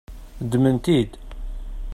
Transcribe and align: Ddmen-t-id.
Ddmen-t-id. 0.45 1.11